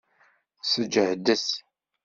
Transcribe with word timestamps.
Sǧehdet! 0.71 1.47